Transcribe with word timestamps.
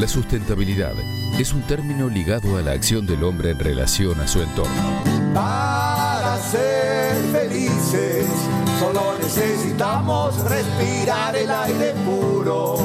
La 0.00 0.08
sustentabilidad 0.08 0.94
es 1.38 1.52
un 1.52 1.60
término 1.60 2.08
ligado 2.08 2.56
a 2.56 2.62
la 2.62 2.72
acción 2.72 3.04
del 3.04 3.22
hombre 3.22 3.50
en 3.50 3.58
relación 3.58 4.18
a 4.18 4.26
su 4.26 4.40
entorno. 4.40 5.02
Para 5.34 6.38
ser 6.38 7.16
felices, 7.30 8.24
solo 8.78 9.18
necesitamos 9.20 10.42
respirar 10.48 11.36
el 11.36 11.50
aire 11.50 11.92
puro. 12.06 12.78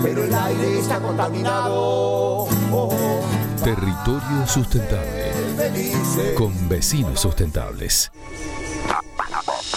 Pero 0.00 0.22
el 0.22 0.32
aire 0.32 0.78
está 0.78 1.00
contaminado. 1.00 2.46
Territorio 3.64 4.46
sustentable. 4.46 5.32
Con 6.36 6.68
vecinos 6.68 7.18
sustentables. 7.18 8.12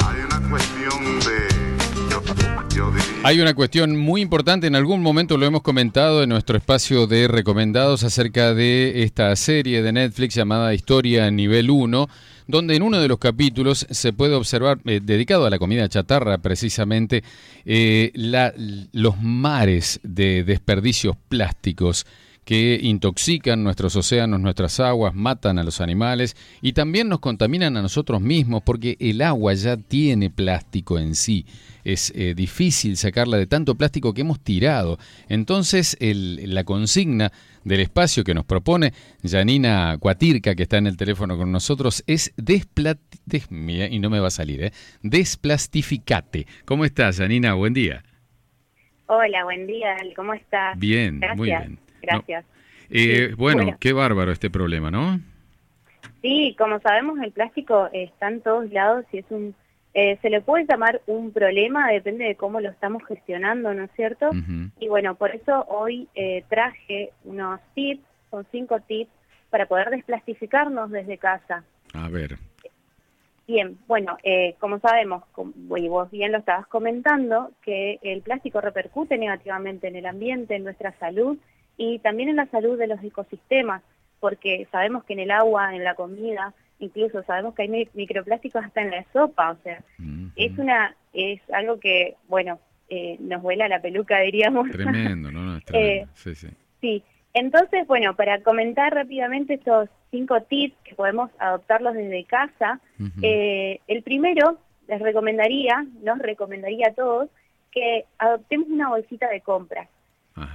Hay 0.05 0.19
una 0.21 0.47
cuestión 0.47 1.19
de 1.21 1.62
hay 3.23 3.39
una 3.39 3.53
cuestión 3.53 3.95
muy 3.95 4.21
importante, 4.21 4.67
en 4.67 4.75
algún 4.75 5.01
momento 5.01 5.37
lo 5.37 5.45
hemos 5.45 5.61
comentado 5.61 6.23
en 6.23 6.29
nuestro 6.29 6.57
espacio 6.57 7.07
de 7.07 7.27
recomendados 7.27 8.03
acerca 8.03 8.53
de 8.53 9.03
esta 9.03 9.35
serie 9.35 9.81
de 9.81 9.93
Netflix 9.93 10.35
llamada 10.35 10.73
Historia 10.73 11.31
Nivel 11.31 11.69
1, 11.69 12.09
donde 12.47 12.75
en 12.75 12.83
uno 12.83 12.99
de 12.99 13.07
los 13.07 13.19
capítulos 13.19 13.87
se 13.89 14.11
puede 14.11 14.35
observar, 14.35 14.79
eh, 14.85 14.99
dedicado 15.01 15.45
a 15.45 15.49
la 15.49 15.57
comida 15.57 15.87
chatarra 15.87 16.37
precisamente, 16.39 17.23
eh, 17.65 18.11
los 18.91 19.21
mares 19.21 20.01
de 20.03 20.43
desperdicios 20.43 21.15
plásticos 21.29 22.05
que 22.45 22.79
intoxican 22.81 23.63
nuestros 23.63 23.95
océanos, 23.95 24.39
nuestras 24.39 24.79
aguas, 24.79 25.13
matan 25.13 25.59
a 25.59 25.63
los 25.63 25.81
animales 25.81 26.35
y 26.61 26.73
también 26.73 27.09
nos 27.09 27.19
contaminan 27.19 27.77
a 27.77 27.81
nosotros 27.81 28.21
mismos 28.21 28.63
porque 28.63 28.97
el 28.99 29.21
agua 29.21 29.53
ya 29.53 29.77
tiene 29.77 30.29
plástico 30.29 30.99
en 30.99 31.15
sí. 31.15 31.45
Es 31.83 32.13
eh, 32.15 32.33
difícil 32.35 32.95
sacarla 32.97 33.37
de 33.37 33.47
tanto 33.47 33.75
plástico 33.75 34.13
que 34.13 34.21
hemos 34.21 34.39
tirado. 34.39 34.97
Entonces 35.27 35.97
la 35.99 36.63
consigna 36.63 37.31
del 37.63 37.81
espacio 37.81 38.23
que 38.23 38.33
nos 38.33 38.45
propone 38.45 38.93
Janina 39.23 39.97
Cuatirca, 39.99 40.55
que 40.55 40.63
está 40.63 40.77
en 40.77 40.87
el 40.87 40.97
teléfono 40.97 41.37
con 41.37 41.51
nosotros, 41.51 42.03
es 42.07 42.33
desplat 42.37 42.99
y 43.49 43.99
no 43.99 44.09
me 44.09 44.19
va 44.19 44.27
a 44.27 44.31
salir, 44.31 44.63
¿eh? 44.63 44.71
desplastificate. 45.01 46.45
¿Cómo 46.65 46.85
estás, 46.85 47.17
Janina? 47.17 47.53
Buen 47.53 47.73
día. 47.73 48.03
Hola, 49.05 49.43
buen 49.43 49.67
día. 49.67 49.95
¿Cómo 50.15 50.33
estás? 50.33 50.77
Bien, 50.79 51.21
muy 51.35 51.49
bien. 51.49 51.82
Gracias. 52.03 52.45
Eh, 52.89 53.33
bueno, 53.37 53.75
qué 53.79 53.93
bárbaro 53.93 54.31
este 54.31 54.49
problema, 54.49 54.91
¿no? 54.91 55.19
Sí, 56.21 56.55
como 56.57 56.79
sabemos, 56.79 57.19
el 57.21 57.31
plástico 57.31 57.89
está 57.91 58.27
en 58.27 58.41
todos 58.41 58.71
lados 58.71 59.05
y 59.11 59.19
es 59.19 59.25
un... 59.29 59.55
Eh, 59.95 60.17
se 60.21 60.29
le 60.29 60.41
puede 60.41 60.65
llamar 60.65 61.01
un 61.05 61.31
problema, 61.31 61.91
depende 61.91 62.25
de 62.25 62.35
cómo 62.35 62.59
lo 62.59 62.69
estamos 62.69 63.03
gestionando, 63.07 63.73
¿no 63.73 63.83
es 63.83 63.91
cierto? 63.95 64.31
Y 64.79 64.87
bueno, 64.87 65.15
por 65.15 65.35
eso 65.35 65.65
hoy 65.67 66.07
eh, 66.15 66.43
traje 66.49 67.11
unos 67.25 67.59
tips, 67.75 68.01
son 68.31 68.45
cinco 68.51 68.79
tips, 68.79 69.11
para 69.51 69.67
poder 69.67 69.91
desplastificarnos 69.91 70.89
desde 70.89 71.19
casa. 71.19 71.63
A 71.93 72.09
ver. 72.09 72.39
Bien, 73.47 73.77
bueno, 73.87 74.17
como 74.59 74.79
sabemos, 74.79 75.23
y 75.77 75.87
vos 75.87 76.09
bien 76.09 76.31
lo 76.31 76.39
estabas 76.39 76.65
comentando, 76.65 77.51
que 77.61 77.99
el 78.01 78.21
plástico 78.21 78.61
repercute 78.61 79.17
negativamente 79.19 79.89
en 79.89 79.95
el 79.95 80.07
ambiente, 80.07 80.55
en 80.55 80.63
nuestra 80.63 80.97
salud 80.97 81.37
y 81.77 81.99
también 81.99 82.29
en 82.29 82.37
la 82.37 82.45
salud 82.47 82.77
de 82.77 82.87
los 82.87 83.03
ecosistemas, 83.03 83.81
porque 84.19 84.67
sabemos 84.71 85.03
que 85.03 85.13
en 85.13 85.19
el 85.19 85.31
agua, 85.31 85.75
en 85.75 85.83
la 85.83 85.95
comida, 85.95 86.53
incluso 86.79 87.23
sabemos 87.23 87.55
que 87.55 87.63
hay 87.63 87.89
microplásticos 87.93 88.63
hasta 88.63 88.81
en 88.81 88.91
la 88.91 89.05
sopa, 89.11 89.51
o 89.51 89.57
sea, 89.63 89.83
es 90.35 90.57
una 90.57 90.95
es 91.13 91.41
algo 91.51 91.79
que, 91.79 92.15
bueno, 92.27 92.59
eh, 92.89 93.17
nos 93.19 93.41
vuela 93.41 93.67
la 93.67 93.81
peluca, 93.81 94.19
diríamos. 94.21 94.69
Tremendo, 94.71 95.31
¿no? 95.31 95.43
no 95.43 95.57
es 95.57 95.65
tremendo. 95.65 96.03
Eh, 96.03 96.07
sí, 96.13 96.35
sí. 96.35 96.47
Sí, 96.81 97.03
entonces, 97.33 97.87
bueno, 97.87 98.15
para 98.15 98.41
comentar 98.41 98.93
rápidamente 98.93 99.55
estos 99.55 99.89
cinco 100.11 100.41
tips 100.41 100.75
que 100.83 100.95
podemos 100.95 101.31
adoptarlos 101.39 101.93
desde 101.93 102.25
casa, 102.25 102.79
eh, 103.21 103.79
el 103.87 104.03
primero, 104.03 104.59
les 104.87 105.01
recomendaría, 105.01 105.85
nos 106.03 106.19
recomendaría 106.19 106.89
a 106.89 106.93
todos, 106.93 107.29
que 107.71 108.05
adoptemos 108.19 108.67
una 108.69 108.89
bolsita 108.89 109.29
de 109.29 109.41
compras. 109.41 109.87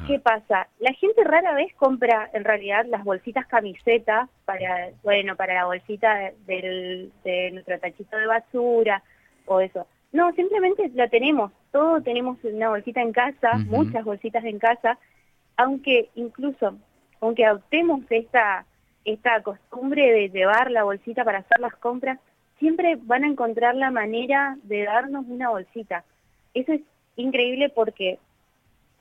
¿Qué 0.08 0.18
pasa? 0.18 0.66
La 0.80 0.92
gente 0.94 1.22
rara 1.22 1.54
vez 1.54 1.72
compra 1.74 2.28
en 2.32 2.42
realidad 2.42 2.84
las 2.86 3.04
bolsitas 3.04 3.46
camisetas 3.46 4.28
para, 4.44 4.90
bueno, 5.04 5.36
para 5.36 5.54
la 5.54 5.66
bolsita 5.66 6.32
del, 6.46 7.12
de 7.22 7.50
nuestro 7.52 7.78
tachito 7.78 8.16
de 8.16 8.26
basura 8.26 9.02
o 9.46 9.60
eso. 9.60 9.86
No, 10.10 10.32
simplemente 10.32 10.90
la 10.94 11.08
tenemos, 11.08 11.52
todos 11.70 12.02
tenemos 12.02 12.42
una 12.42 12.70
bolsita 12.70 13.02
en 13.02 13.12
casa, 13.12 13.58
muchas 13.66 14.04
bolsitas 14.04 14.44
en 14.44 14.58
casa, 14.58 14.98
aunque 15.56 16.08
incluso, 16.16 16.76
aunque 17.20 17.44
adoptemos 17.44 18.00
esta, 18.10 18.64
esta 19.04 19.42
costumbre 19.42 20.10
de 20.12 20.30
llevar 20.30 20.70
la 20.72 20.82
bolsita 20.82 21.24
para 21.24 21.38
hacer 21.38 21.60
las 21.60 21.76
compras, 21.76 22.18
siempre 22.58 22.98
van 23.02 23.22
a 23.22 23.28
encontrar 23.28 23.76
la 23.76 23.90
manera 23.90 24.56
de 24.64 24.84
darnos 24.84 25.26
una 25.28 25.50
bolsita. 25.50 26.04
Eso 26.54 26.72
es 26.72 26.80
increíble 27.16 27.68
porque 27.68 28.18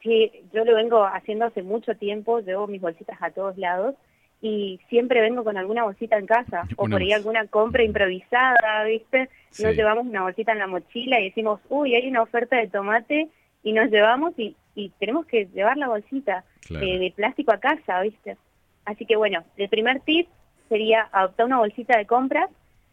Sí, 0.02 0.32
yo 0.54 0.64
lo 0.64 0.76
vengo 0.76 1.04
haciendo 1.06 1.46
hace 1.46 1.64
mucho 1.64 1.96
tiempo, 1.96 2.40
llevo 2.40 2.68
mis 2.68 2.82
bolsitas 2.82 3.18
a 3.22 3.32
todos 3.32 3.58
lados 3.58 3.96
y 4.42 4.80
siempre 4.90 5.22
vengo 5.22 5.44
con 5.44 5.58
alguna 5.58 5.84
bolsita 5.84 6.18
en 6.18 6.28
casa 6.28 6.68
o 6.76 6.88
por 6.88 7.02
ahí 7.02 7.12
alguna 7.12 7.48
compra 7.48 7.84
improvisada, 7.84 8.84
¿viste? 8.86 9.30
Nos 9.60 9.76
llevamos 9.76 10.06
una 10.06 10.22
bolsita 10.22 10.52
en 10.52 10.60
la 10.60 10.68
mochila 10.68 11.20
y 11.20 11.26
decimos, 11.26 11.60
uy, 11.70 11.96
hay 11.96 12.08
una 12.08 12.22
oferta 12.22 12.58
de 12.58 12.68
tomate 12.68 13.30
y 13.64 13.74
nos 13.74 13.90
llevamos 13.90 14.34
y, 14.38 14.56
tenemos 15.00 15.26
que 15.26 15.48
llevar 15.48 15.76
la 15.78 15.88
bolsita 15.88 16.44
eh, 16.70 17.00
de 17.00 17.12
plástico 17.16 17.52
a 17.52 17.58
casa, 17.58 18.00
¿viste? 18.02 18.38
Así 18.86 19.08
que 19.08 19.16
bueno, 19.16 19.44
el 19.58 19.70
primer 19.70 20.02
tip 20.02 20.28
sería 20.70 21.10
adoptar 21.12 21.48
una 21.48 21.58
bolsita 21.58 21.98
de 21.98 22.06
compras 22.06 22.48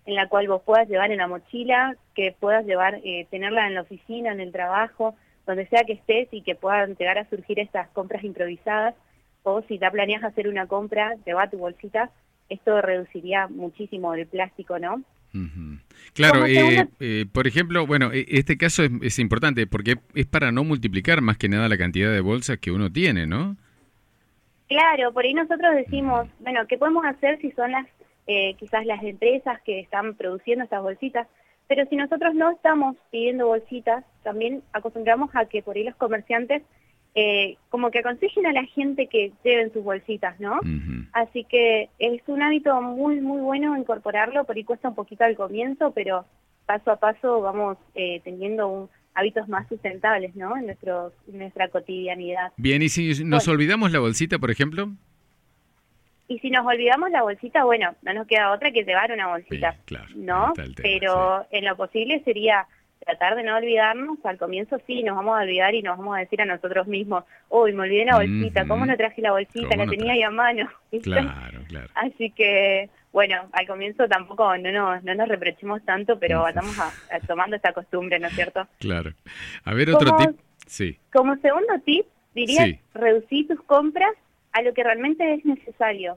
en 0.06 0.14
la 0.14 0.28
cual 0.28 0.48
vos 0.48 0.62
puedas 0.62 0.88
llevar 0.88 1.10
en 1.10 1.18
la 1.18 1.28
mochila, 1.28 1.96
que 2.14 2.34
puedas 2.38 2.64
llevar, 2.64 3.00
eh, 3.04 3.26
tenerla 3.30 3.66
en 3.66 3.74
la 3.74 3.82
oficina, 3.82 4.32
en 4.32 4.40
el 4.40 4.50
trabajo, 4.50 5.14
donde 5.46 5.66
sea 5.68 5.84
que 5.84 5.94
estés 5.94 6.28
y 6.32 6.42
que 6.42 6.54
puedan 6.54 6.96
llegar 6.96 7.18
a 7.18 7.28
surgir 7.28 7.58
estas 7.58 7.88
compras 7.90 8.24
improvisadas, 8.24 8.94
o 9.42 9.62
si 9.62 9.78
ya 9.78 9.90
planeas 9.90 10.24
hacer 10.24 10.48
una 10.48 10.66
compra, 10.66 11.14
lleva 11.26 11.50
tu 11.50 11.58
bolsita, 11.58 12.10
esto 12.48 12.80
reduciría 12.80 13.46
muchísimo 13.48 14.14
el 14.14 14.26
plástico, 14.26 14.78
¿no? 14.78 15.02
Claro, 16.14 16.46
eh, 16.46 16.86
eh, 17.00 17.26
por 17.32 17.48
ejemplo, 17.48 17.86
bueno, 17.86 18.12
e, 18.12 18.24
este 18.28 18.56
caso 18.56 18.84
es, 18.84 19.18
importante 19.18 19.66
porque 19.66 19.96
es 20.14 20.26
para 20.26 20.52
no 20.52 20.62
multiplicar 20.62 21.20
más 21.22 21.36
que 21.38 21.48
nada 21.48 21.68
la 21.68 21.76
cantidad 21.76 22.12
de 22.12 22.20
bolsas 22.20 22.58
que 22.58 22.70
uno 22.70 22.90
tiene, 22.90 23.26
¿no? 23.26 23.56
Claro, 24.68 25.12
por 25.12 25.24
ahí 25.24 25.34
nosotros 25.34 25.74
decimos, 25.74 26.28
bueno, 26.38 26.60
¿qué 26.68 26.78
podemos 26.78 27.04
hacer 27.04 27.40
si 27.40 27.50
son 27.52 27.72
las 27.72 27.86
eh, 28.26 28.54
quizás 28.58 28.86
las 28.86 29.02
empresas 29.02 29.60
que 29.62 29.80
están 29.80 30.14
produciendo 30.14 30.64
estas 30.64 30.82
bolsitas? 30.82 31.26
Pero 31.68 31.86
si 31.86 31.96
nosotros 31.96 32.34
no 32.34 32.50
estamos 32.50 32.96
pidiendo 33.10 33.46
bolsitas, 33.46 34.04
también 34.22 34.62
acostumbramos 34.72 35.30
a 35.34 35.46
que 35.46 35.62
por 35.62 35.76
ahí 35.76 35.84
los 35.84 35.96
comerciantes 35.96 36.62
eh, 37.14 37.56
como 37.68 37.90
que 37.90 38.00
aconsejen 38.00 38.44
a 38.46 38.52
la 38.52 38.64
gente 38.64 39.06
que 39.06 39.32
lleven 39.44 39.72
sus 39.72 39.84
bolsitas, 39.84 40.38
¿no? 40.40 40.58
Así 41.12 41.44
que 41.44 41.88
es 42.00 42.20
un 42.26 42.42
hábito 42.42 42.82
muy, 42.82 43.20
muy 43.20 43.40
bueno 43.40 43.76
incorporarlo, 43.78 44.44
por 44.44 44.56
ahí 44.56 44.64
cuesta 44.64 44.88
un 44.88 44.96
poquito 44.96 45.22
al 45.22 45.36
comienzo, 45.36 45.92
pero 45.92 46.24
paso 46.66 46.90
a 46.90 46.96
paso 46.96 47.40
vamos 47.40 47.78
eh, 47.94 48.20
teniendo 48.24 48.90
hábitos 49.14 49.48
más 49.48 49.68
sustentables, 49.68 50.34
¿no? 50.34 50.56
En, 50.56 50.66
nuestro, 50.66 51.12
nuestra 51.28 51.68
cotidianidad. 51.68 52.52
Bien, 52.56 52.82
¿y 52.82 52.88
si 52.88 53.24
nos 53.24 53.46
olvidamos 53.46 53.92
la 53.92 54.00
bolsita, 54.00 54.40
por 54.40 54.50
ejemplo? 54.50 54.88
Y 56.26 56.38
si 56.38 56.50
nos 56.50 56.66
olvidamos 56.66 57.10
la 57.10 57.22
bolsita, 57.22 57.64
bueno, 57.64 57.94
no 58.02 58.14
nos 58.14 58.26
queda 58.26 58.52
otra 58.52 58.70
que 58.70 58.84
llevar 58.84 59.12
una 59.12 59.28
bolsita, 59.28 59.76
¿no? 60.14 60.52
Pero 60.76 61.46
en 61.50 61.64
lo 61.66 61.76
posible 61.76 62.22
sería 62.24 62.66
tratar 63.04 63.36
de 63.36 63.42
no 63.42 63.56
olvidarnos, 63.56 64.18
al 64.24 64.38
comienzo 64.38 64.78
sí, 64.86 65.02
nos 65.02 65.16
vamos 65.16 65.38
a 65.38 65.42
olvidar 65.42 65.74
y 65.74 65.82
nos 65.82 65.98
vamos 65.98 66.16
a 66.16 66.20
decir 66.20 66.40
a 66.40 66.46
nosotros 66.46 66.86
mismos, 66.86 67.24
uy, 67.48 67.72
me 67.72 67.82
olvidé 67.82 68.06
la 68.06 68.16
bolsita, 68.16 68.66
¿cómo 68.66 68.86
no 68.86 68.96
traje 68.96 69.20
la 69.20 69.32
bolsita? 69.32 69.76
La 69.76 69.86
tenía 69.86 70.12
ahí 70.12 70.22
a 70.22 70.30
mano. 70.30 70.68
Claro, 71.02 71.58
claro. 71.66 71.88
Así 71.96 72.30
que, 72.30 72.88
bueno, 73.12 73.48
al 73.50 73.66
comienzo 73.66 74.06
tampoco 74.06 74.56
no 74.58 74.70
nos, 74.70 75.02
no 75.02 75.14
nos 75.16 75.28
reprochemos 75.28 75.84
tanto, 75.84 76.20
pero 76.20 76.46
estamos 76.46 76.76
tomando 77.26 77.56
esta 77.56 77.72
costumbre, 77.72 78.20
¿no 78.20 78.28
es 78.28 78.34
cierto? 78.34 78.68
Claro. 78.78 79.10
A 79.64 79.74
ver, 79.74 79.90
otro 79.90 80.16
tip. 80.16 80.38
Sí. 80.66 80.96
Como 81.12 81.34
segundo 81.38 81.74
tip, 81.84 82.06
diría 82.32 82.78
reducir 82.94 83.48
tus 83.48 83.60
compras 83.62 84.12
a 84.54 84.62
lo 84.62 84.72
que 84.72 84.84
realmente 84.84 85.34
es 85.34 85.44
necesario. 85.44 86.16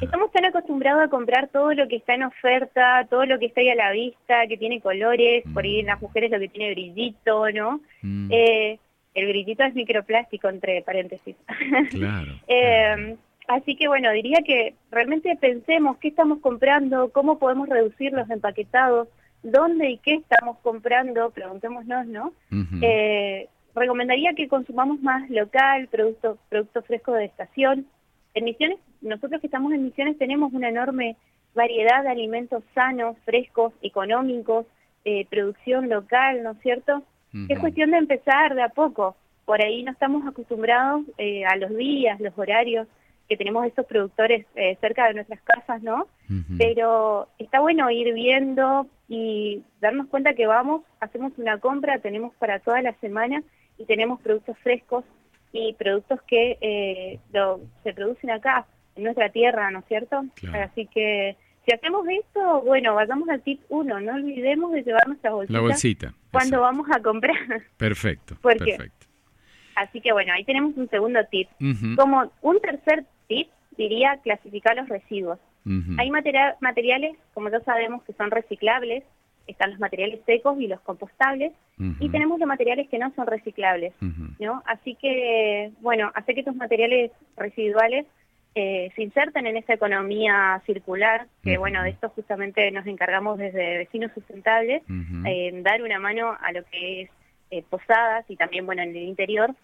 Estamos 0.00 0.30
tan 0.32 0.44
acostumbrados 0.44 1.02
a 1.02 1.08
comprar 1.08 1.48
todo 1.48 1.72
lo 1.72 1.88
que 1.88 1.96
está 1.96 2.14
en 2.14 2.24
oferta, 2.24 3.06
todo 3.08 3.24
lo 3.24 3.38
que 3.38 3.46
está 3.46 3.60
ahí 3.60 3.70
a 3.70 3.74
la 3.74 3.90
vista, 3.90 4.46
que 4.46 4.56
tiene 4.56 4.80
colores, 4.80 5.44
por 5.52 5.64
ahí 5.64 5.80
en 5.80 5.86
las 5.86 6.00
mujeres 6.00 6.30
lo 6.30 6.38
que 6.38 6.48
tiene 6.48 6.72
brillito, 6.72 7.50
¿no? 7.50 7.80
Mm. 8.02 8.28
Eh, 8.30 8.78
el 9.14 9.28
brillito 9.28 9.64
es 9.64 9.74
microplástico, 9.74 10.48
entre 10.48 10.82
paréntesis. 10.82 11.36
Claro. 11.90 12.32
eh, 12.48 13.16
así 13.48 13.74
que 13.76 13.88
bueno, 13.88 14.10
diría 14.12 14.38
que 14.46 14.74
realmente 14.90 15.36
pensemos 15.40 15.96
qué 15.98 16.08
estamos 16.08 16.38
comprando, 16.40 17.10
cómo 17.10 17.38
podemos 17.38 17.68
reducir 17.68 18.12
los 18.12 18.28
empaquetados, 18.30 19.08
dónde 19.42 19.90
y 19.90 19.98
qué 19.98 20.14
estamos 20.14 20.58
comprando, 20.58 21.30
preguntémonos, 21.30 22.06
¿no? 22.06 22.32
eh, 22.82 23.48
recomendaría 23.80 24.34
que 24.34 24.48
consumamos 24.48 25.00
más 25.00 25.28
local, 25.30 25.88
producto, 25.88 26.38
producto 26.48 26.82
fresco 26.82 27.12
de 27.12 27.26
estación. 27.26 27.86
En 28.34 28.44
Misiones, 28.44 28.78
nosotros 29.00 29.40
que 29.40 29.46
estamos 29.46 29.72
en 29.72 29.84
Misiones 29.84 30.18
tenemos 30.18 30.52
una 30.52 30.68
enorme 30.68 31.16
variedad 31.54 32.02
de 32.02 32.10
alimentos 32.10 32.62
sanos, 32.74 33.16
frescos, 33.24 33.72
económicos, 33.82 34.66
eh, 35.04 35.26
producción 35.28 35.88
local, 35.88 36.42
¿no 36.42 36.52
es 36.52 36.58
cierto? 36.62 37.02
Es 37.48 37.58
cuestión 37.60 37.92
de 37.92 37.96
empezar 37.96 38.54
de 38.54 38.62
a 38.62 38.68
poco. 38.68 39.16
Por 39.46 39.62
ahí 39.62 39.82
no 39.82 39.92
estamos 39.92 40.26
acostumbrados 40.26 41.04
eh, 41.16 41.46
a 41.46 41.56
los 41.56 41.74
días, 41.74 42.20
los 42.20 42.36
horarios 42.36 42.86
que 43.26 43.38
tenemos 43.38 43.64
estos 43.64 43.86
productores 43.86 44.44
eh, 44.54 44.76
cerca 44.82 45.08
de 45.08 45.14
nuestras 45.14 45.40
casas, 45.40 45.82
¿no? 45.82 46.06
Pero 46.58 47.28
está 47.38 47.60
bueno 47.60 47.90
ir 47.90 48.12
viendo 48.12 48.86
y 49.08 49.62
darnos 49.80 50.08
cuenta 50.08 50.34
que 50.34 50.46
vamos, 50.46 50.82
hacemos 51.00 51.32
una 51.38 51.58
compra, 51.58 51.98
tenemos 51.98 52.34
para 52.34 52.58
toda 52.58 52.82
la 52.82 52.92
semana 53.00 53.42
y 53.82 53.86
tenemos 53.86 54.20
productos 54.20 54.56
frescos 54.58 55.04
y 55.52 55.74
productos 55.74 56.20
que 56.22 56.56
eh, 56.60 57.18
lo, 57.32 57.60
se 57.82 57.92
producen 57.92 58.30
acá, 58.30 58.66
en 58.94 59.04
nuestra 59.04 59.30
tierra, 59.30 59.70
¿no 59.70 59.80
es 59.80 59.84
cierto? 59.86 60.24
Así 60.52 60.86
que 60.86 61.36
si 61.64 61.74
hacemos 61.74 62.06
esto, 62.08 62.62
bueno, 62.62 62.94
vayamos 62.94 63.28
al 63.28 63.42
tip 63.42 63.60
1, 63.68 64.00
no 64.00 64.14
olvidemos 64.14 64.72
de 64.72 64.82
llevar 64.82 65.06
nuestra 65.06 65.32
bolsita. 65.32 65.52
La 65.52 65.60
bolsita. 65.60 66.14
Cuando 66.30 66.60
vamos 66.60 66.86
a 66.94 67.00
comprar. 67.00 67.36
Perfecto, 67.76 68.36
perfecto. 68.42 69.06
Así 69.74 70.00
que 70.00 70.12
bueno, 70.12 70.32
ahí 70.34 70.44
tenemos 70.44 70.76
un 70.76 70.88
segundo 70.90 71.20
tip. 71.30 71.48
Como 71.96 72.30
un 72.42 72.60
tercer 72.60 73.04
tip, 73.28 73.48
diría 73.76 74.18
clasificar 74.22 74.76
los 74.76 74.88
residuos. 74.88 75.38
Hay 75.98 76.10
materiales, 76.10 77.16
como 77.34 77.48
ya 77.48 77.60
sabemos, 77.60 78.02
que 78.04 78.12
son 78.14 78.30
reciclables, 78.30 79.04
están 79.52 79.70
los 79.70 79.80
materiales 79.80 80.20
secos 80.26 80.60
y 80.60 80.66
los 80.66 80.80
compostables, 80.80 81.52
y 81.98 82.08
tenemos 82.10 82.38
los 82.38 82.46
materiales 82.46 82.88
que 82.88 82.98
no 82.98 83.12
son 83.14 83.26
reciclables, 83.26 83.92
¿no? 84.38 84.62
Así 84.66 84.94
que, 84.94 85.72
bueno, 85.80 86.12
hace 86.14 86.34
que 86.34 86.40
estos 86.40 86.54
materiales 86.54 87.10
residuales 87.36 88.06
eh, 88.54 88.90
se 88.94 89.02
inserten 89.02 89.46
en 89.46 89.56
esa 89.56 89.72
economía 89.72 90.62
circular, 90.66 91.26
que 91.42 91.56
bueno, 91.58 91.82
de 91.82 91.90
esto 91.90 92.10
justamente 92.10 92.70
nos 92.70 92.86
encargamos 92.86 93.38
desde 93.38 93.78
Vecinos 93.78 94.12
Sustentables, 94.12 94.82
en 94.88 95.62
dar 95.62 95.82
una 95.82 95.98
mano 95.98 96.36
a 96.40 96.52
lo 96.52 96.62
que 96.64 97.02
es 97.02 97.10
eh, 97.50 97.64
posadas 97.68 98.24
y 98.28 98.36
también, 98.36 98.66
bueno, 98.66 98.82
en 98.82 98.90
el 98.90 99.02
interior. 99.02 99.54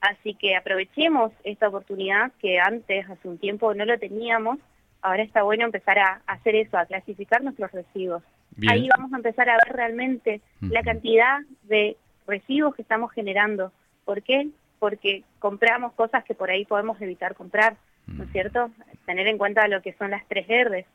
Así 0.00 0.34
que 0.34 0.56
aprovechemos 0.56 1.32
esta 1.44 1.68
oportunidad 1.68 2.32
que 2.40 2.58
antes, 2.58 3.08
hace 3.08 3.28
un 3.28 3.38
tiempo, 3.38 3.72
no 3.74 3.84
lo 3.84 3.98
teníamos, 3.98 4.58
ahora 5.00 5.22
está 5.22 5.42
bueno 5.42 5.64
empezar 5.64 5.98
a, 5.98 6.22
hacer 6.26 6.56
eso, 6.56 6.76
a 6.76 6.86
clasificar 6.86 7.42
nuestros 7.42 7.70
residuos. 7.70 8.22
Ahí 8.68 8.88
vamos 8.88 9.12
a 9.12 9.16
empezar 9.16 9.48
a 9.48 9.58
ver 9.64 9.74
realmente 9.74 10.40
la 10.60 10.82
cantidad 10.82 11.40
de 11.62 11.96
residuos 12.26 12.74
que 12.74 12.82
estamos 12.82 13.10
generando. 13.12 13.72
¿Por 14.04 14.22
qué? 14.22 14.48
Porque 14.78 15.24
compramos 15.38 15.92
cosas 15.94 16.24
que 16.24 16.34
por 16.34 16.50
ahí 16.50 16.64
podemos 16.64 17.00
evitar 17.00 17.34
comprar, 17.34 17.76
¿no 18.06 18.24
es 18.24 18.32
cierto? 18.32 18.70
Tener 19.06 19.26
en 19.26 19.38
cuenta 19.38 19.66
lo 19.68 19.80
que 19.80 19.94
son 19.94 20.10
las 20.10 20.26
tres 20.28 20.46
verdes. 20.46 20.86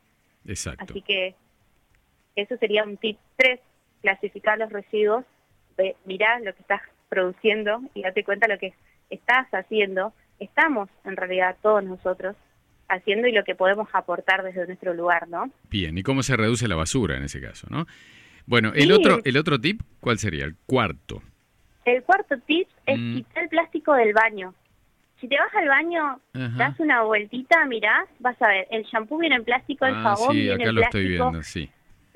Exacto. 0.45 0.83
Así 0.83 1.01
que 1.01 1.36
eso 2.36 2.56
sería 2.57 2.83
un 2.83 2.98
tip 2.98 3.18
3, 3.38 3.60
clasificar 4.01 4.57
los 4.57 4.71
residuos, 4.71 5.25
mirar 6.06 6.42
lo 6.42 6.53
que 6.53 6.62
estás 6.62 6.81
produciendo 7.10 7.81
y 7.94 8.03
date 8.03 8.24
cuenta 8.24 8.48
lo 8.48 8.60
que 8.60 8.74
estás 9.10 9.48
haciendo. 9.53 10.13
Estamos 10.39 10.89
en 11.03 11.18
realidad 11.18 11.57
todos 11.62 11.83
nosotros 11.83 12.36
haciendo 12.89 13.28
y 13.28 13.31
lo 13.31 13.44
que 13.44 13.56
podemos 13.56 13.88
aportar 13.94 14.44
desde 14.44 14.66
nuestro 14.66 14.94
lugar, 14.94 15.28
¿no? 15.28 15.51
Bien, 15.69 15.98
¿y 15.98 16.04
cómo 16.04 16.24
se 16.24 16.38
reduce 16.38 16.68
la 16.68 16.75
basura 16.75 17.18
en 17.18 17.24
ese 17.24 17.42
caso, 17.42 17.68
no? 17.69 17.86
Bueno, 18.45 18.72
el 18.75 18.92
otro 18.92 19.19
el 19.25 19.38
otro 19.38 19.60
tip, 19.60 19.81
¿cuál 20.00 20.19
sería? 20.19 20.45
El 20.45 20.56
cuarto. 20.66 21.22
El 21.86 22.04
cuarto 22.04 22.36
tip 22.45 22.68
es 22.86 22.98
mm. 22.98 23.16
quitar 23.16 23.44
el 23.44 23.50
plástico 23.50 23.94
del 23.94 24.13
baño. 24.13 24.54
Si 25.19 25.28
te 25.28 25.36
vas 25.36 25.54
al 25.56 25.68
baño, 25.68 26.22
das 26.57 26.80
una 26.80 27.01
vueltita, 27.01 27.66
mirás, 27.66 28.07
vas 28.19 28.39
a 28.39 28.50
ver, 28.50 28.68
el 28.69 28.84
shampoo 28.84 29.18
viene 29.18 29.36
en 29.36 29.44
plástico, 29.44 29.86
el 29.88 29.95
ah, 29.95 30.04
jabón 30.04 30.36
viene 30.36 30.51
en 30.51 30.75
plástico. 30.75 30.86
Estoy 30.86 31.07
viendo, 31.07 31.44
sí. 31.44 31.69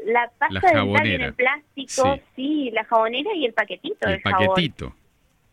La 0.06 0.31
pasta 0.38 0.68
dental 0.68 1.03
viene 1.03 1.25
en 1.25 1.33
plástico, 1.33 2.19
sí. 2.35 2.69
la 2.71 2.85
jabonera 2.85 3.33
y 3.35 3.45
el 3.45 3.53
paquetito 3.53 4.07
el 4.07 4.21
paquetito 4.21 4.95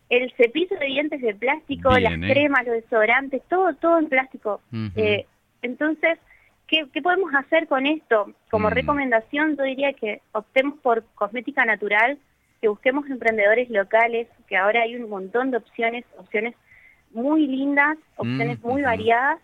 el 0.08 0.32
cepillo 0.32 0.76
de 0.78 0.86
dientes 0.86 1.20
de 1.20 1.34
plástico, 1.34 1.90
las 1.90 2.14
¿eh? 2.14 2.20
cremas, 2.20 2.66
los 2.66 2.76
desodorantes, 2.76 3.42
todo, 3.48 3.74
todo 3.74 3.98
en 3.98 4.08
plástico. 4.08 4.60
Eh, 4.96 5.26
entonces, 5.62 6.18
¿qué, 6.66 6.86
podemos 7.02 7.32
hacer 7.34 7.68
con 7.68 7.86
esto? 7.86 8.32
Como 8.50 8.68
mm. 8.68 8.72
recomendación, 8.72 9.56
yo 9.56 9.64
diría 9.64 9.92
que 9.92 10.22
optemos 10.32 10.78
por 10.80 11.04
cosmética 11.14 11.64
natural, 11.64 12.18
que 12.60 12.68
busquemos 12.68 13.08
emprendedores 13.08 13.68
locales, 13.70 14.28
que 14.48 14.56
ahora 14.56 14.82
hay 14.82 14.96
un 14.96 15.10
montón 15.10 15.50
de 15.50 15.58
opciones, 15.58 16.04
opciones 16.16 16.54
muy 17.12 17.46
lindas, 17.46 17.98
opciones 18.16 18.60
muy 18.62 18.82
variadas, 18.82 19.38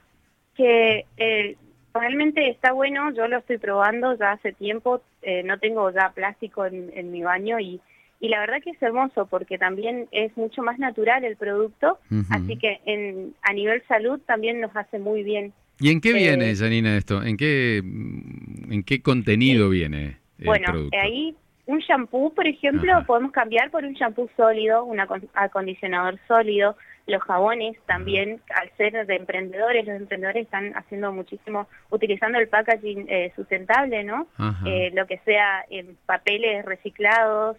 que 0.54 1.04
eh, 1.16 1.56
realmente 1.92 2.48
está 2.48 2.72
bueno, 2.72 3.12
yo 3.12 3.28
lo 3.28 3.38
estoy 3.38 3.58
probando 3.58 4.16
ya 4.16 4.32
hace 4.32 4.52
tiempo, 4.52 5.02
no 5.44 5.58
tengo 5.58 5.90
ya 5.90 6.10
plástico 6.10 6.66
en 6.66 7.10
mi 7.10 7.22
baño 7.22 7.58
y 7.58 7.80
y 8.24 8.28
la 8.28 8.40
verdad 8.40 8.62
que 8.62 8.70
es 8.70 8.82
hermoso 8.82 9.26
porque 9.26 9.58
también 9.58 10.08
es 10.10 10.34
mucho 10.34 10.62
más 10.62 10.78
natural 10.78 11.24
el 11.24 11.36
producto, 11.36 11.98
así 12.30 12.56
que 12.56 12.80
en, 12.86 13.34
a 13.42 13.52
nivel 13.52 13.82
salud 13.86 14.18
también 14.24 14.62
nos 14.62 14.74
hace 14.74 14.98
muy 14.98 15.22
bien. 15.22 15.52
¿Y 15.78 15.90
en 15.90 16.00
qué 16.00 16.12
eh, 16.12 16.14
viene, 16.14 16.56
Janina, 16.56 16.96
esto? 16.96 17.22
¿En 17.22 17.36
qué, 17.36 17.76
en 17.76 18.82
qué 18.82 19.02
contenido 19.02 19.68
viene 19.68 20.16
el 20.38 20.46
bueno, 20.46 20.88
ahí 20.98 21.36
un 21.66 21.80
shampoo, 21.80 22.32
por 22.32 22.48
ejemplo, 22.48 22.94
podemos 23.06 23.30
cambiar 23.30 23.70
por 23.70 23.84
un 23.84 23.92
shampoo 23.92 24.30
sólido, 24.38 24.84
un 24.84 25.00
acondicionador 25.34 26.18
sólido, 26.26 26.78
los 27.06 27.20
jabones 27.24 27.76
también, 27.84 28.40
al 28.58 28.70
ser 28.78 29.06
de 29.06 29.16
emprendedores, 29.16 29.84
los 29.84 29.96
emprendedores 30.00 30.44
están 30.44 30.72
haciendo 30.78 31.12
muchísimo, 31.12 31.68
utilizando 31.90 32.38
el 32.38 32.48
packaging 32.48 33.04
eh, 33.06 33.32
sustentable, 33.36 34.02
¿no? 34.02 34.28
Eh, 34.64 34.92
lo 34.94 35.06
que 35.06 35.18
sea 35.26 35.66
en 35.68 35.98
papeles 36.06 36.64
reciclados, 36.64 37.58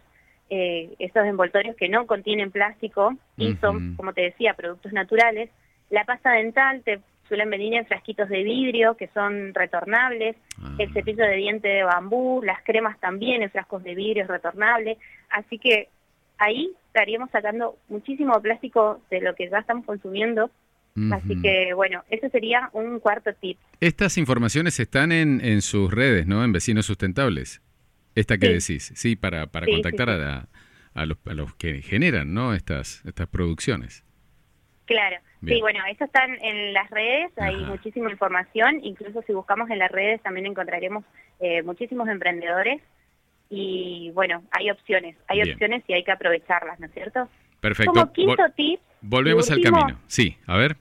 eh, 0.50 0.94
esos 1.00 1.26
envoltorios 1.26 1.76
que 1.76 1.90
no 1.90 2.06
contienen 2.06 2.52
plástico 2.52 3.16
y 3.38 3.56
son, 3.56 3.96
como 3.96 4.14
te 4.14 4.22
decía, 4.22 4.54
productos 4.54 4.94
naturales. 4.94 5.50
La 5.90 6.06
pasta 6.06 6.32
dental 6.32 6.82
te 6.84 7.00
suelen 7.28 7.50
venir 7.50 7.74
en 7.74 7.86
frasquitos 7.86 8.30
de 8.30 8.44
vidrio 8.44 8.96
que 8.96 9.08
son 9.08 9.54
retornables, 9.54 10.36
ah. 10.62 10.76
el 10.78 10.94
cepillo 10.94 11.24
de 11.24 11.36
diente 11.36 11.68
de 11.68 11.84
bambú, 11.84 12.42
las 12.44 12.62
cremas 12.64 13.00
también 13.00 13.42
en 13.42 13.50
frascos 13.50 13.84
de 13.84 13.96
vidrio 13.96 14.28
retornables, 14.28 14.98
así 15.30 15.58
que 15.58 15.90
ahí 16.38 16.72
estaríamos 16.88 17.32
sacando 17.32 17.78
muchísimo 17.90 18.40
plástico 18.42 19.02
de 19.10 19.22
lo 19.22 19.36
que 19.36 19.50
ya 19.50 19.60
estamos 19.60 19.86
consumiendo. 19.86 20.50
Así 21.12 21.42
que 21.42 21.74
bueno, 21.74 22.06
ese 22.10 22.30
sería 22.30 22.70
un 22.72 23.02
cuarto 23.02 23.34
tip. 23.34 23.58
Estas 23.82 24.18
informaciones 24.18 24.80
están 24.80 25.12
en, 25.12 25.44
en 25.44 25.62
sus 25.62 25.94
redes, 25.94 26.26
¿no? 26.26 26.42
En 26.42 26.54
Vecinos 26.54 26.86
Sustentables. 26.86 27.62
Esta 28.16 28.38
que 28.38 28.48
decís, 28.48 28.94
sí, 28.96 29.16
para, 29.16 29.48
para 29.48 29.68
contactar 29.68 30.10
a, 30.10 30.48
a, 30.94 31.06
los, 31.06 31.18
a 31.26 31.34
los 31.34 31.54
que 31.56 31.82
generan 31.82 32.34
¿no? 32.34 32.54
estas, 32.54 33.04
estas 33.06 33.28
producciones. 33.28 34.04
Claro, 34.86 35.18
sí, 35.44 35.60
bueno, 35.62 35.80
eso 35.90 36.06
están 36.06 36.38
en 36.42 36.74
las 36.74 36.90
redes, 36.92 37.32
hay 37.38 37.58
muchísima 37.58 38.10
información, 38.12 38.80
incluso 38.84 39.24
si 39.24 39.34
buscamos 39.34 39.70
en 39.72 39.80
las 39.80 39.92
redes 39.92 40.22
también 40.22 40.46
encontraremos 40.46 41.04
eh, 41.40 41.64
muchísimos 41.64 42.08
emprendedores 42.08 42.82
y 43.50 44.12
bueno, 44.14 44.44
hay 44.52 44.70
opciones, 44.70 45.18
hay 45.28 45.42
opciones 45.42 45.84
y 45.88 45.94
hay 45.94 46.04
que 46.04 46.12
aprovecharlas, 46.12 46.80
¿no 46.80 46.86
es 46.86 46.94
cierto? 46.94 47.28
Perfecto. 47.62 47.94
Como 47.94 48.14
quinto 48.14 48.44
tip. 48.56 48.80
Volvemos 49.02 49.50
al 49.50 49.62
camino, 49.62 50.00
sí, 50.08 50.38
a 50.46 50.56
ver. 50.56 50.78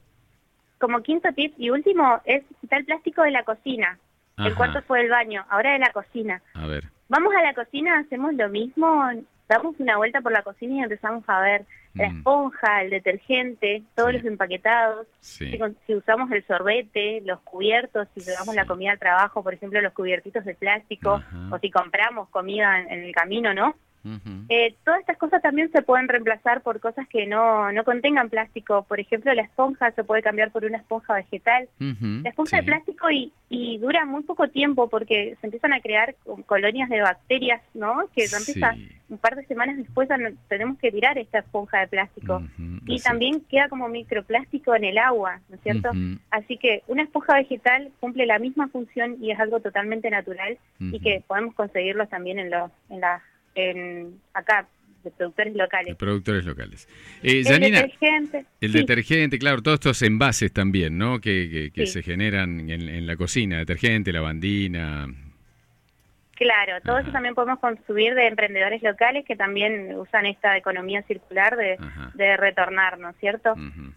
Como 0.79 1.03
quinto 1.03 1.33
tip 1.33 1.55
y 1.57 1.71
último 1.71 2.21
es 2.27 2.45
quitar 2.61 2.81
el 2.81 2.85
plástico 2.85 3.23
de 3.23 3.31
la 3.31 3.43
cocina. 3.43 3.99
El 4.37 4.55
cuarto 4.55 4.83
fue 4.83 5.01
el 5.01 5.09
baño, 5.09 5.47
ahora 5.49 5.73
de 5.73 5.79
la 5.79 5.93
cocina. 5.93 6.43
A 6.53 6.67
ver. 6.67 6.94
Vamos 7.09 7.35
a 7.35 7.43
la 7.43 7.55
cocina, 7.55 7.99
hacemos 7.99 8.35
lo 8.35 8.49
mismo, 8.49 9.11
damos 9.49 9.79
una 9.79 9.97
vuelta 9.97 10.21
por 10.21 10.33
la 10.33 10.43
cocina 10.43 10.75
y 10.75 10.81
empezamos 10.81 11.25
a 11.27 11.41
ver 11.41 11.67
la 11.95 12.09
mm. 12.09 12.17
esponja, 12.17 12.83
el 12.83 12.91
detergente, 12.91 13.83
todos 13.95 14.15
los 14.15 14.25
empaquetados, 14.25 15.07
si, 15.21 15.59
usamos 15.89 16.31
el 16.33 16.45
sorbete, 16.47 17.21
los 17.25 17.41
cubiertos, 17.41 18.09
si 18.15 18.21
llevamos 18.21 18.55
la 18.55 18.67
comida 18.67 18.93
al 18.93 18.99
trabajo, 18.99 19.43
por 19.43 19.55
ejemplo, 19.55 19.81
los 19.81 19.93
cubiertitos 19.93 20.45
de 20.45 20.55
plástico, 20.55 21.23
o 21.51 21.59
si 21.59 21.71
compramos 21.71 22.29
comida 22.31 22.81
en 22.81 23.05
el 23.05 23.15
camino, 23.15 23.55
¿no? 23.55 23.77
Eh, 24.49 24.75
todas 24.85 25.01
estas 25.01 25.17
cosas 25.17 25.41
también 25.41 25.71
se 25.73 25.83
pueden 25.83 26.09
reemplazar 26.09 26.61
por 26.61 26.81
cosas 26.81 27.09
que 27.09 27.27
no, 27.27 27.73
no 27.73 27.85
contengan 27.85 28.29
plástico. 28.29 28.83
Por 28.83 29.01
ejemplo, 29.01 29.33
la 29.33 29.43
esponja 29.43 29.91
se 29.93 30.05
puede 30.05 30.23
cambiar 30.23 30.51
por 30.51 30.65
una 30.65 30.79
esponja 30.79 31.15
vegetal. 31.15 31.69
La 31.79 32.29
esponja 32.29 32.59
de 32.59 32.63
plástico 32.65 33.11
y, 33.11 33.33
y, 33.49 33.79
dura 33.79 34.05
muy 34.05 34.23
poco 34.23 34.49
tiempo 34.49 34.89
porque 34.89 35.37
se 35.41 35.47
empiezan 35.47 35.73
a 35.73 35.81
crear 35.81 36.15
colonias 36.47 36.89
de 36.91 37.01
bacterias, 37.01 37.63
¿no? 37.73 38.09
Que 38.15 38.25
empieza 38.25 38.75
un 39.09 39.19
par 39.19 39.37
de 39.37 39.45
semanas 39.47 39.77
después 39.77 40.09
tenemos 40.49 40.79
que 40.79 40.91
tirar 40.91 41.19
esta 41.19 41.41
esponja 41.41 41.81
de 41.81 41.89
plástico. 41.89 42.43
y 42.87 43.01
también 43.01 43.41
queda 43.49 43.69
como 43.69 43.89
microplástico 43.89 44.75
en 44.75 44.85
el 44.85 44.99
agua, 44.99 45.41
¿no 45.49 45.57
es 45.57 45.63
cierto? 45.63 45.91
Así 46.31 46.59
que 46.59 46.83
una 46.89 47.03
esponja 47.03 47.35
vegetal 47.35 47.91
cumple 48.01 48.27
la 48.27 48.39
misma 48.39 48.69
función 48.69 49.17
y 49.21 49.31
es 49.31 49.41
algo 49.41 49.61
totalmente 49.61 50.11
natural 50.11 50.59
y 50.79 51.01
que 51.01 51.23
podemos 51.27 51.55
conseguirlo 51.55 52.07
también 52.09 52.39
en, 52.39 52.51
los, 52.51 52.71
en 52.91 53.01
las 53.01 53.23
en 53.55 54.21
acá 54.33 54.67
de 55.03 55.11
productores 55.11 55.55
locales. 55.55 55.89
De 55.89 55.95
productores 55.95 56.45
locales. 56.45 56.89
Eh, 57.23 57.43
el 57.47 57.61
detergente. 57.61 58.47
El 58.61 58.73
detergente, 58.73 59.39
claro, 59.39 59.63
todos 59.63 59.77
estos 59.77 60.03
envases 60.03 60.53
también, 60.53 60.97
¿no? 60.97 61.21
Que, 61.21 61.71
que, 61.75 61.87
se 61.87 62.03
generan 62.03 62.71
en, 62.71 62.89
en, 62.89 63.07
la 63.07 63.17
cocina, 63.17 63.59
detergente, 63.59 64.13
lavandina, 64.13 65.09
Claro, 66.37 66.81
todo 66.85 66.99
eso 66.99 67.13
también 67.13 67.35
podemos 67.35 67.61
consumir 67.61 68.15
de 68.15 68.27
emprendedores 68.27 68.83
locales 68.83 69.25
que 69.25 69.37
también 69.37 69.95
usan 69.97 70.27
esta 70.27 70.57
economía 70.57 71.03
circular 71.03 71.57
de, 71.57 71.79
de 72.15 72.37
retornarnos, 72.37 73.15
¿cierto? 73.21 73.55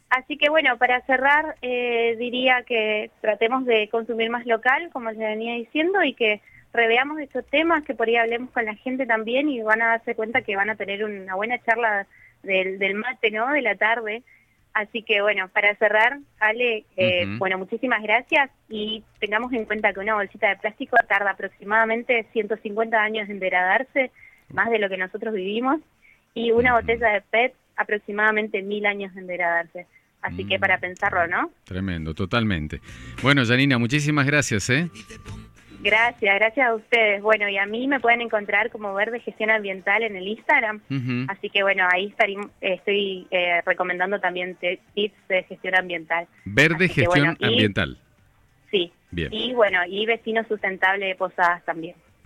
Así 0.10 0.38
que 0.38 0.50
bueno, 0.50 0.78
para 0.78 1.02
cerrar 1.02 1.56
eh, 1.64 2.16
diría 2.20 2.64
que 2.64 3.10
tratemos 3.22 3.66
de 3.66 3.90
consumir 3.90 4.30
más 4.30 4.46
local, 4.46 4.90
como 4.94 5.10
les 5.10 5.18
venía 5.18 5.56
diciendo, 5.56 6.04
y 6.04 6.14
que 6.14 6.42
reveamos 6.78 7.20
estos 7.20 7.46
temas, 7.48 7.84
que 7.84 7.94
por 7.94 8.08
ahí 8.08 8.16
hablemos 8.16 8.52
con 8.52 8.64
la 8.64 8.76
gente 8.76 9.06
también 9.06 9.50
y 9.50 9.62
van 9.62 9.82
a 9.82 9.88
darse 9.88 10.16
cuenta 10.16 10.42
que 10.42 10.56
van 10.56 10.70
a 10.70 10.76
tener 10.76 11.04
una 11.04 11.36
buena 11.36 11.58
charla 11.64 12.08
del, 12.44 12.80
del 12.80 12.96
mate, 12.96 13.32
¿no? 13.32 13.52
De 13.52 13.62
la 13.62 13.76
tarde 13.76 14.24
Así 14.78 15.02
que 15.02 15.24
bueno, 15.24 15.48
para 15.48 15.76
cerrar, 15.78 16.20
Ale, 16.40 16.86
eh, 16.98 17.26
bueno, 17.40 17.58
muchísimas 17.58 18.04
gracias 18.04 18.52
y 18.70 19.04
tengamos 19.20 19.52
en 19.54 19.66
cuenta 19.66 19.92
que 19.92 20.00
una 20.00 20.14
bolsita 20.14 20.50
de 20.50 20.58
plástico 20.58 20.96
tarda 21.10 21.32
aproximadamente 21.32 22.28
150 22.32 22.96
años 22.96 23.28
en 23.28 23.40
degradarse, 23.40 24.12
más 24.54 24.70
de 24.70 24.78
lo 24.78 24.88
que 24.88 24.98
nosotros 24.98 25.34
vivimos, 25.34 25.82
y 26.36 26.52
una 26.52 26.76
botella 26.76 27.10
de 27.10 27.22
PET 27.22 27.56
aproximadamente 27.76 28.62
mil 28.62 28.86
años 28.86 29.18
en 29.18 29.26
degradarse. 29.26 29.88
Así 30.22 30.46
que 30.46 30.60
para 30.60 30.78
pensarlo, 30.78 31.26
¿no? 31.26 31.50
Tremendo, 31.64 32.14
totalmente. 32.14 32.80
Bueno, 33.24 33.44
Janina, 33.48 33.80
muchísimas 33.80 34.28
gracias, 34.28 34.70
¿eh? 34.70 34.92
Gracias, 35.82 36.36
gracias 36.36 36.68
a 36.68 36.74
ustedes. 36.74 37.22
Bueno, 37.22 37.48
y 37.50 37.58
a 37.58 37.66
mí 37.66 37.88
me 37.88 38.00
pueden 38.00 38.22
encontrar 38.22 38.72
como 38.72 38.94
Verde 38.94 39.20
Gestión 39.20 39.52
Ambiental 39.52 40.04
en 40.04 40.16
el 40.16 40.28
Instagram. 40.28 40.82
Así 41.30 41.50
que 41.50 41.64
bueno, 41.64 41.88
ahí 41.92 42.14
estoy 42.62 43.28
eh, 43.32 43.62
recomendando 43.66 44.20
también 44.20 44.58
tips 44.94 45.28
de 45.28 45.44
gestión 45.44 45.76
ambiental. 45.76 46.28
Verde 46.46 46.88
Gestión 46.88 47.38
Ambiental. 47.42 47.98
sí. 48.72 48.92
Bien. 49.10 49.30
Y 49.32 49.54
bueno, 49.54 49.80
y 49.88 50.06
Vecino 50.06 50.44
Sustentable 50.50 51.06
de 51.06 51.16
Posadas 51.16 51.64
también. 51.64 51.96